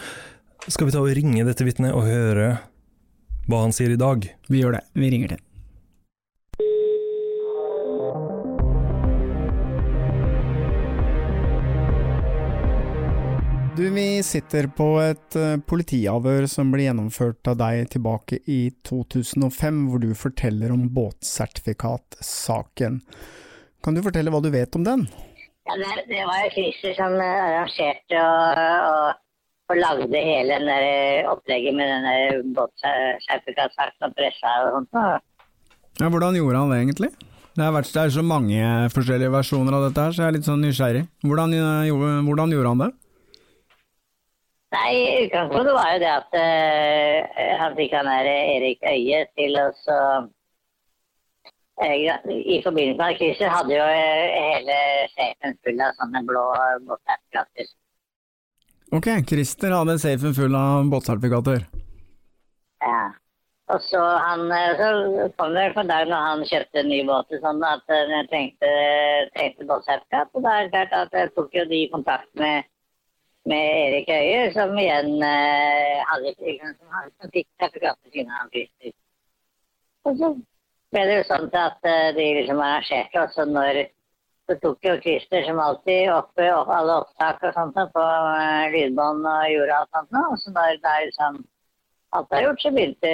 [0.67, 2.57] Skal vi ta og ringe dette vitnet og høre
[3.47, 4.19] hva han sier i dag?
[4.51, 4.83] Vi gjør det.
[4.99, 5.39] Vi ringer til.
[13.77, 19.87] Du, vi sitter på et eh, politiavhør som ble gjennomført av deg tilbake i 2005,
[19.87, 22.99] hvor du forteller om båtsertifikatsaken.
[23.85, 25.07] Kan du fortelle hva du vet om den?
[25.69, 28.59] Ja, det, det var Christer som eh, arrangerte og,
[28.91, 29.15] og
[29.67, 32.19] og lagde hele den der opplegget med den der
[32.57, 35.23] og pressa og sånt.
[35.97, 37.11] Ja, hvordan gjorde han det egentlig?
[37.57, 38.61] Det har vært det er så mange
[38.93, 41.03] forskjellige versjoner av dette her, så jeg er litt sånn nysgjerrig.
[41.25, 41.89] Hvordan, eh,
[42.27, 42.91] hvordan gjorde han det?
[44.75, 47.19] Nei, utgangspunktet var jo det at uh,
[47.61, 49.97] han fikk han der Erik Øie til å så
[51.85, 54.77] eh, I forbindelse med krisen hadde jo eh, hele
[55.13, 56.43] sjefen full av sånne blå
[56.89, 57.71] båtsertifikater.
[58.91, 61.65] Ok, Christer hadde safen full av båtsertifikater.
[62.79, 62.99] Ja.
[63.67, 67.33] Og så, han, eh, så kom det på dag når han kjøpte en ny båt
[67.41, 68.69] sånn at han trengte,
[69.33, 70.31] trengte båtsertifikat.
[70.31, 72.69] Og da er det klart at jeg tok jo de kontakt med,
[73.51, 78.95] med Erik Øie, som igjen eh, hadde, som, fikk sertifikatet sine han Christer.
[80.07, 80.31] Og så
[80.95, 83.83] ble det jo sånn at eh, de liksom arrangerte også når
[84.47, 89.49] så tok jo Christer som alltid opp, alle opptak og sånt på eh, lydbånd og
[89.51, 90.21] gjorde alt sånt.
[90.23, 91.41] Og så da, da liksom
[92.15, 93.11] alt var gjort, så begynte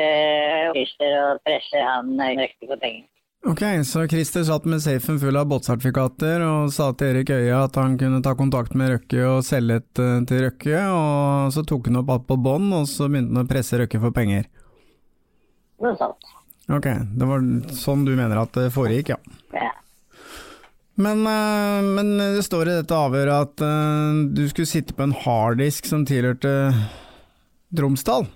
[0.76, 3.10] Christer å presse han Røkke på penger.
[3.44, 7.76] Ok, så Christer satt med safen full av båtsertifikater og sa til Erik Øye at
[7.76, 11.90] han kunne ta kontakt med Røkke og selge et eh, til Røkke, og så tok
[11.90, 14.48] han opp alt på bånd, og så begynte han å presse Røkke for penger.
[15.84, 16.34] Noe sånt.
[16.72, 17.44] Ok, det var
[17.76, 19.20] sånn du mener at det foregikk, ja.
[19.52, 19.73] Ja.
[20.96, 25.16] Men, eh, men det står i dette avhøret at eh, du skulle sitte på en
[25.24, 26.74] harddisk som tilhørte
[27.74, 28.28] Tromsdal.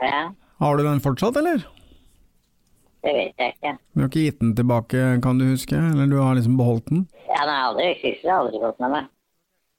[0.00, 0.28] ja.
[0.58, 1.60] Har du den fortsatt, eller?
[3.04, 3.74] Det vet jeg ikke.
[3.94, 5.76] Du har ikke gitt den tilbake, kan du huske?
[5.76, 7.04] Eller du har liksom beholdt den?
[7.28, 7.92] Ja, har aldri
[8.24, 9.06] har aldri gått med meg.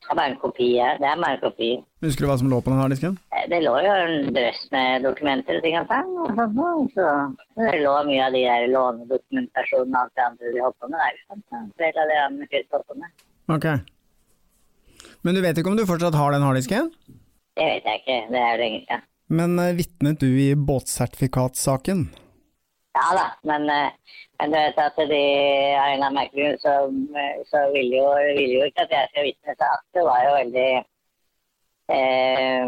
[0.10, 0.96] Det bare en kopi her.
[0.98, 1.68] Det er bare en kopi.
[2.02, 3.18] Husker du hva som lå på den harddisken?
[3.30, 6.10] Eh, Det lå jo en drøss med dokumenter og ting og tang.
[6.16, 7.06] noe, Så
[7.62, 10.98] det lå mye av de der lånedokumentasjonene og alt det andre de holdt på med
[10.98, 11.14] der.
[11.14, 11.46] ikke sant?
[11.54, 12.40] av Det det han
[12.74, 13.10] holdt på med.
[13.54, 13.68] Ok.
[15.24, 16.90] Men du vet ikke om du fortsatt har den harddisken?
[17.60, 18.18] Det vet jeg ikke.
[18.34, 19.06] Det er jo lenge siden.
[19.30, 22.08] Men eh, vitnet du i båtsertifikatsaken?
[22.98, 23.92] Ja da, men, eh,
[24.40, 25.22] men du vet at de
[25.78, 26.74] av en merkelig grunn så,
[27.22, 30.24] eh, så ville jo, vil jo ikke at jeg skal vitne, seg at det var
[30.26, 30.70] jo veldig
[31.96, 32.64] eh,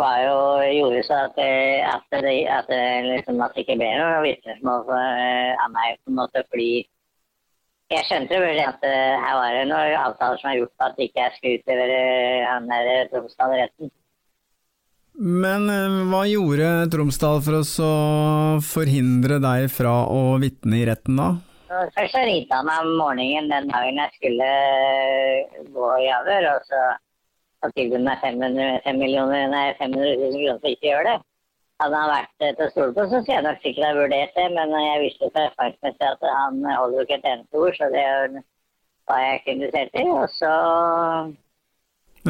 [0.00, 0.36] var jo,
[0.78, 2.80] gjorde så at, eh, at, det, at, det,
[3.12, 6.72] liksom, at det ikke ble noe vitnesmål av meg på en måte fordi
[7.94, 11.24] jeg skjønte veldig at her var det noen avtaler som er gjort på at ikke
[11.24, 12.02] jeg skulle utlevere
[12.46, 13.90] han der Tromsdal-retten.
[15.18, 17.64] Men eh, hva gjorde Tromsdal for å
[18.64, 21.30] forhindre deg fra å vitne i retten da?
[21.70, 26.66] Først så ringte han om morgenen den dagen jeg skulle eh, gå i avhør, og
[26.66, 26.82] så
[27.60, 31.18] og tilbød meg 500, 5 millioner, nei, 500 000 kroner for ikke å gjøre det.
[31.80, 34.38] Hadde han vært eh, til å stole på, så skulle jeg nok sikkert ha vurdert
[34.38, 37.90] det, men jeg visste fra erfaringsmessig at han holder jo ikke et eneste ord, så
[37.92, 38.06] det
[39.10, 40.06] var jeg ikke interessert i.
[40.16, 40.54] Og så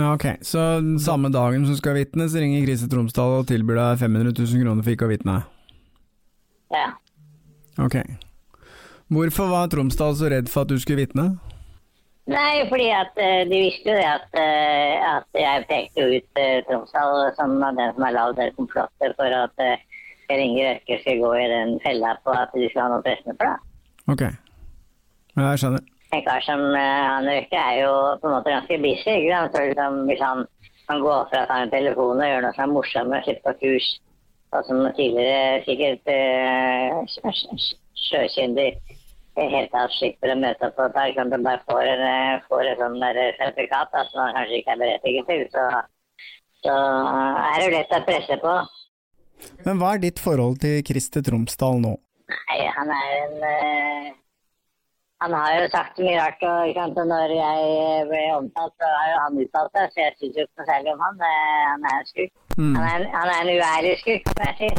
[0.01, 0.25] Ja, ok.
[0.41, 0.59] Så
[1.05, 4.97] samme dagen som skal vitnes, ringer Krise Tromsdal og tilbyr deg 500 000 kroner for
[4.97, 5.43] ikke å vitne?
[6.71, 6.89] ja.
[7.81, 7.97] Ok.
[9.11, 11.25] Hvorfor var Tromsdal så redd for at du skulle vitne?
[12.31, 16.59] Nei, fordi at eh, de visste jo det at, eh, at jeg pekte ut uh,
[16.69, 19.57] Tromsdal som den som har lagd det komplottet for at
[20.31, 23.35] Per Inge Røkke skal gå i den fella på at de skal ha noe pressende
[23.35, 23.57] for det.
[24.15, 24.23] Ok.
[25.35, 25.89] Ja, jeg skjønner.
[26.11, 29.11] En kar som uh, han Røkke er jo på en måte ganske busy.
[29.17, 29.55] ikke sant?
[29.57, 30.47] Så liksom, hvis han
[30.89, 33.57] kan gå fra å ta en telefon og gjøre noe som er og sitte på
[33.61, 33.91] kurs,
[34.51, 37.77] og som tidligere sikkert uh, sjø-
[38.09, 38.73] sjøkyndig
[39.49, 42.67] helt tatt slipper å møte opp på et sånn du bare får en, eh, får
[42.73, 42.99] et sånn
[43.39, 45.65] sertifikat da, som han kanskje ikke er berettiget til, så,
[46.65, 46.77] så
[47.47, 48.55] er det lett å presse på.
[49.65, 51.95] Men hva er ditt forhold til Christer Tromsdal nå?
[52.31, 54.11] Nei, han er en eh,
[55.23, 59.17] Han har jo sagt mye rart, og sant, når jeg ble omtalt, så har jo
[59.25, 61.21] han uttalt det, så jeg syns jo ikke noe særlig om han.
[61.31, 62.33] Eh, Han er skurk.
[62.61, 62.75] Mm.
[62.77, 64.71] Han, er, han er en uærlig skurk, kan jeg si.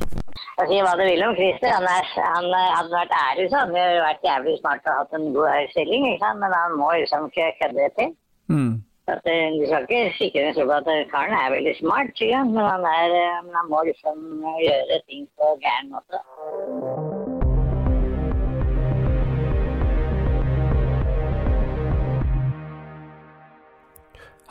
[0.59, 1.75] Og si hva du vil om Christer.
[1.77, 4.97] Han, er, han eh, hadde vært ærlig, så hadde han jo vært jævlig smart og
[5.01, 6.41] hatt en god stilling, ikke sant?
[6.43, 8.15] men han må liksom ikke kødde til.
[8.55, 8.73] Mm.
[9.13, 12.17] At, eh, du skal ikke sikre en tro på at eh, karen er veldig smart,
[12.53, 14.17] men han, er, eh, men han må liksom
[14.65, 16.21] gjøre ting på gæren måte.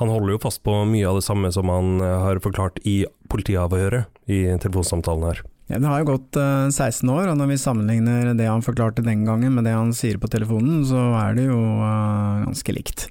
[0.00, 3.02] Han holder jo fast på mye av det samme som han eh, har forklart i
[3.30, 5.42] politiavhøret i telefonsamtalen her.
[5.70, 9.04] Ja, det har jo gått eh, 16 år, og når vi sammenligner det han forklarte
[9.06, 13.06] den gangen med det han sier på telefonen, så er det jo eh, ganske likt.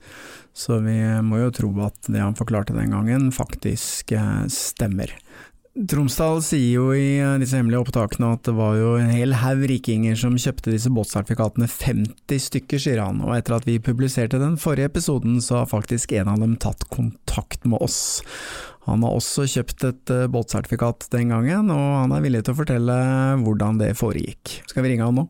[0.60, 5.14] Så vi må jo tro at det han forklarte den gangen, faktisk eh, stemmer.
[5.78, 9.62] Tromsdal sier jo i eh, disse hemmelige opptakene at det var jo en hel haug
[9.70, 14.58] rikinger som kjøpte disse båtsertifikatene, 50 stykker, sier han, og etter at vi publiserte den
[14.60, 18.20] forrige episoden, så har faktisk en av dem tatt kontakt med oss.
[18.90, 22.62] Han har også kjøpt et eh, båtsertifikat den gangen, og han er villig til å
[22.64, 23.00] fortelle
[23.46, 24.60] hvordan det foregikk.
[24.72, 25.30] Skal vi ringe han nå?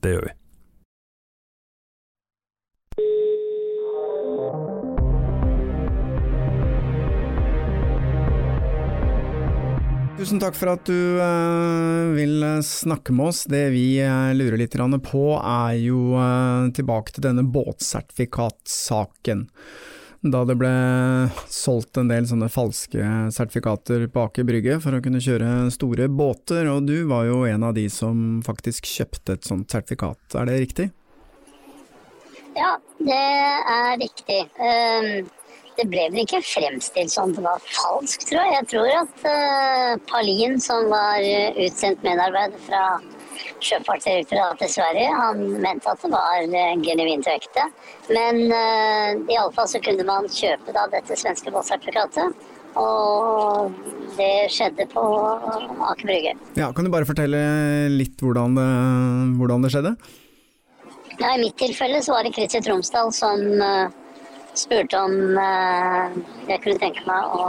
[0.00, 0.36] Det gjør vi.
[10.16, 13.44] Tusen takk for at du uh, vil snakke med oss.
[13.52, 14.72] Det vi uh, lurer litt
[15.04, 16.16] på er jo
[16.72, 19.44] tilbake til denne båtsertifikatsaken.
[20.32, 20.72] Da det ble
[21.52, 26.64] solgt en del sånne falske sertifikater på Aker Brygge for å kunne kjøre store båter,
[26.72, 30.62] og du var jo en av de som faktisk kjøpte et sånt sertifikat, er det
[30.64, 30.88] riktig?
[32.56, 33.24] Ja, det
[33.76, 34.48] er riktig.
[34.56, 35.28] Um
[35.76, 38.54] det ble vel ikke fremstilt som det var falskt, tror jeg.
[38.56, 41.20] Jeg tror at uh, Palin, som var
[41.66, 42.82] utsendt medarbeider fra
[43.60, 47.66] Sjøfartsdirektoratet i Sverige, han mente at det var uh, genuint og ekte.
[48.08, 52.46] Men uh, iallfall så kunne man kjøpe da dette svenske båtsertifikatet.
[52.76, 53.72] Og
[54.18, 56.34] det skjedde på Aker Brygge.
[56.58, 57.40] Ja, Kan du bare fortelle
[57.88, 58.66] litt hvordan det,
[59.38, 59.94] hvordan det skjedde?
[61.16, 63.88] Ja, I mitt tilfelle så var det Kristi Tromsdal som uh,
[64.60, 66.16] spurte om eh,
[66.50, 67.48] jeg kunne tenke meg å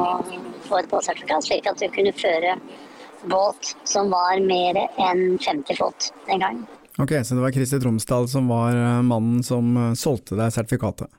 [0.67, 2.57] få et båtsertifikat, slik at du kunne føre
[3.27, 6.65] båt som var mer enn 50 fot den gangen.
[6.97, 11.11] Ok, Så det var Christer Tromsdal som var eh, mannen som eh, solgte deg sertifikatet?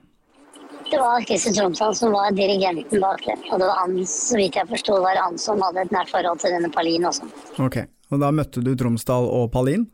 [0.89, 3.37] Det var Christer Tromsdal som var dirigenten bak det.
[3.53, 6.41] Og det var han, så vidt jeg forsto, var han som hadde et nært forhold
[6.43, 7.29] til denne Palin også.
[7.63, 9.87] Ok, Og da møtte du Tromsdal og Palin?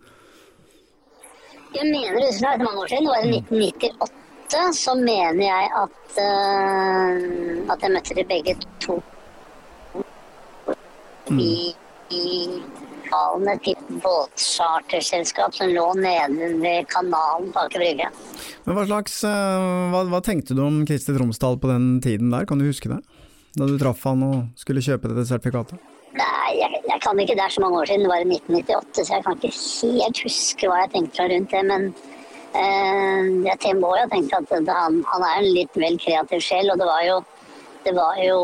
[1.74, 4.23] Jeg mener det er mange år siden, det var i 1998
[4.54, 9.00] møte, så mener jeg at, uh, at jeg møtte de begge to
[11.30, 11.38] mm.
[11.40, 11.74] i,
[12.10, 12.24] i
[13.04, 18.10] lokalene til båtcharterselskap som lå nede ved kanalen på Aker Brygge.
[18.64, 22.46] Men hva, slags, uh, hva, hva, tenkte du om Kristi Tromsdal på den tiden der,
[22.48, 23.02] kan du huske det?
[23.54, 25.78] Da du traff han og skulle kjøpe dette sertifikatet?
[26.14, 29.02] Nei, jeg, jeg, kan ikke, det er så mange år siden, det var i 1998,
[29.02, 29.54] så jeg kan ikke
[29.98, 31.62] helt huske hva jeg tenkte rundt det.
[31.70, 31.88] men
[32.54, 36.86] jeg må jo tenke at han, han, er en litt vel kreativ sjel, og det
[36.86, 37.16] var jo,
[37.84, 38.38] det var jo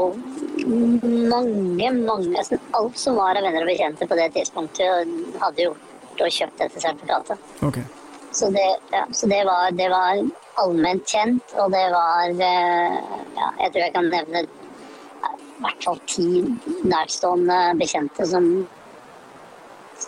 [1.31, 2.45] mange, mange
[2.77, 5.87] Alt som var av venner og bekjente på det tidspunktet, hadde gjort
[6.21, 7.51] og kjøpt dette sertifikatet.
[7.65, 7.87] Okay.
[8.33, 10.21] Så, det, ja, så det, var, det, var,
[10.63, 12.99] allment kjent, og det var eh,
[13.35, 16.27] ja, Jeg tror jeg kan nevne i hvert fall ti
[16.89, 18.47] nærstående bekjente som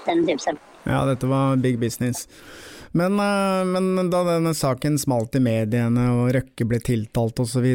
[0.06, 0.68] den type sertifikat.
[0.86, 2.26] Ja, dette var big business.
[2.92, 7.66] Men, eh, men, da denne saken smalt i mediene og Røkke ble tiltalt osv.,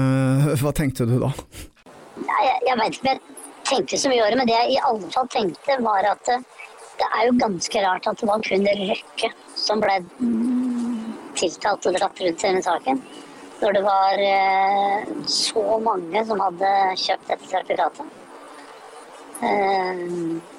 [0.62, 1.32] hva tenkte du da?
[2.22, 3.22] Ja, jeg, jeg veit ikke om jeg
[3.66, 6.38] tenkte så mye over det, men det jeg i alle fall tenkte, var at det,
[7.00, 9.98] det er jo ganske rart at det var kun Røkke som ble
[11.38, 13.04] tiltalt og dratt rundt i denne saken.
[13.62, 16.72] Når det var eh, så mange som hadde
[17.02, 18.18] kjøpt dette sertifikatet.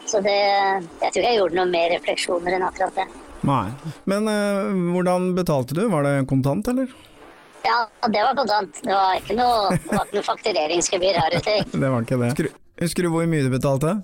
[0.04, 3.06] Så det Jeg tror jeg gjorde noe mer refleksjoner enn akkurat det.
[3.44, 3.72] Nei.
[4.10, 5.84] Men uh, hvordan betalte du?
[5.92, 6.92] Var det kontant, eller?
[7.64, 8.80] Ja, det var kontant.
[8.84, 11.58] Det var ikke noe, det var ikke noe faktureringsgebyr her ute.
[11.84, 12.32] det var ikke det.
[12.34, 12.50] Husker,
[12.84, 13.98] husker, du hvor mye du betalte?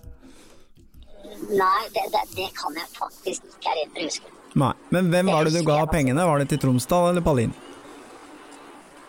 [1.49, 4.35] Nei, det, det, det kan jeg faktisk ikke her inne huske.
[4.59, 4.73] Nei.
[4.95, 6.27] Men hvem var det du ga pengene?
[6.27, 7.51] Var det til Tromsdal eller Palin?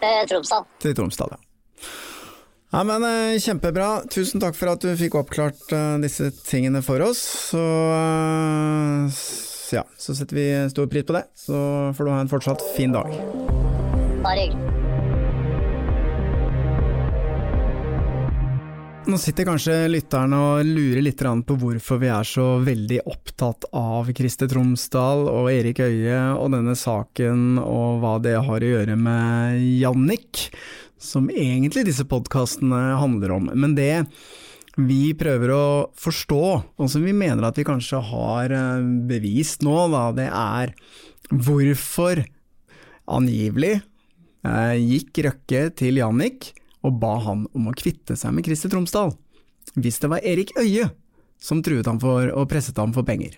[0.01, 0.67] Eh, Tromsdal.
[0.83, 1.47] Til Tromsdal, ja.
[2.71, 4.05] Ja, men eh, Kjempebra.
[4.15, 7.23] Tusen takk for at du fikk oppklart uh, disse tingene for oss.
[7.51, 9.23] Så uh,
[9.77, 11.25] ja, så setter vi stor pris på det.
[11.39, 11.57] Så
[11.97, 13.15] får du ha en fortsatt fin dag.
[14.25, 14.71] Bare hyggelig.
[19.11, 24.11] Nå sitter kanskje lytterne og lurer litt på hvorfor vi er så veldig opptatt av
[24.15, 29.65] Christer Tromsdal og Erik Øie og denne saken, og hva det har å gjøre med
[29.81, 30.45] Jannik,
[31.01, 33.51] som egentlig disse podkastene handler om.
[33.51, 34.05] Men det
[34.87, 35.65] vi prøver å
[35.99, 36.45] forstå,
[36.79, 40.75] og som vi mener at vi kanskje har eh, bevist nå, da, det er
[41.31, 42.23] hvorfor
[43.11, 46.53] angivelig eh, gikk Røkke til Jannik
[46.87, 49.13] og ba han om å kvitte seg med Christer Tromsdal,
[49.77, 50.89] hvis det var Erik Øye
[51.41, 53.37] som truet ham for og presset ham for penger.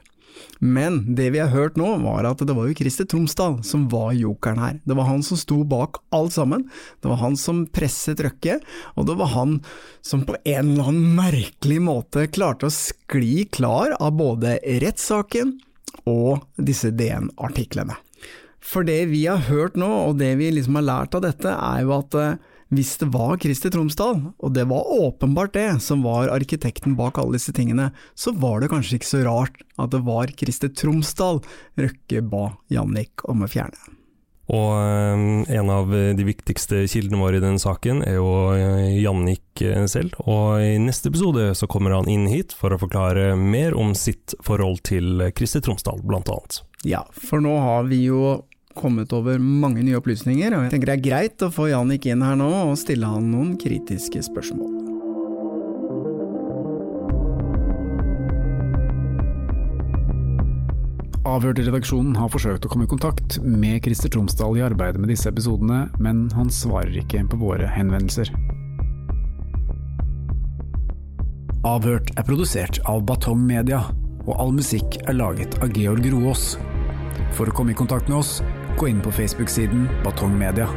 [0.59, 4.13] Men det vi har hørt nå, var at det var jo Christer Tromsdal som var
[4.17, 4.79] jokeren her.
[4.87, 6.69] Det var han som sto bak alt sammen.
[7.03, 8.61] Det var han som presset Røkke,
[8.95, 9.59] og det var han
[10.07, 15.57] som på en eller annen merkelig måte klarte å skli klar av både rettssaken
[16.09, 17.99] og disse DN-artiklene.
[18.63, 21.83] For det vi har hørt nå, og det vi liksom har lært av dette, er
[21.83, 22.39] jo at eh,
[22.73, 27.37] hvis det var Kristi Tromsdal, og det var åpenbart det som var arkitekten bak alle
[27.37, 31.43] disse tingene, så var det kanskje ikke så rart at det var Kristi Tromsdal
[31.77, 33.77] Røkke ba Jannik om å fjerne.
[34.53, 39.63] Og eh, en av de viktigste kildene våre i den saken er jo eh, Jannik
[39.65, 43.77] eh, selv, og i neste episode så kommer han inn hit for å forklare mer
[43.79, 46.63] om sitt forhold til Kristi Tromsdal, blant annet.
[46.89, 48.41] Ja, for nå har vi jo
[48.77, 52.25] kommet over mange nye opplysninger, og jeg tenker det er greit å få Jannik inn
[52.25, 54.83] her nå og stille han noen kritiske spørsmål.
[61.33, 65.09] Avhørt i redaksjonen har forsøkt å komme i kontakt med Christer Tromsdal i arbeidet med
[65.13, 68.29] disse episodene, men han svarer ikke på våre henvendelser.
[71.63, 73.85] Avhørt er produsert av Batong Media,
[74.27, 76.57] og all musikk er laget av Georg Roaas.
[77.39, 78.41] For å komme i kontakt med oss,
[78.79, 80.69] gå inn på Facebook-siden Batong Media.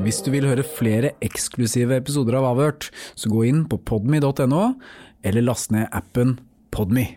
[0.00, 2.88] Hvis du vil høre flere eksklusive episoder av Avhørt,
[3.18, 4.62] så gå inn på podme.no,
[5.22, 6.38] eller last ned appen
[6.70, 7.08] Podme.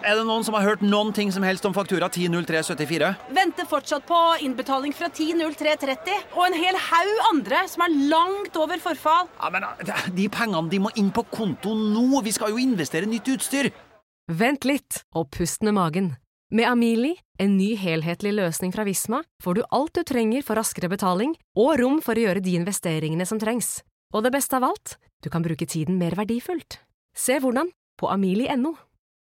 [0.00, 3.10] Er det noen som har hørt noen ting som helst om faktura 100374?
[3.36, 8.80] Venter fortsatt på innbetaling fra 10.03.30, og en hel haug andre som er langt over
[8.80, 9.28] forfall.
[9.36, 9.68] Ja, men
[10.16, 12.22] De pengene de må inn på konto nå!
[12.24, 13.68] Vi skal jo investere nytt utstyr!
[14.30, 16.12] Vent litt, og pust med magen.
[16.54, 20.90] Med Amili, en ny helhetlig løsning fra Visma, får du alt du trenger for raskere
[20.92, 23.80] betaling og rom for å gjøre de investeringene som trengs.
[24.14, 26.78] Og det beste av alt, du kan bruke tiden mer verdifullt.
[27.10, 28.76] Se hvordan på amili.no.